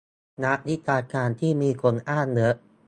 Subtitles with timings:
[0.43, 2.55] นักวิชาการที่มีคนอ้างเยอะ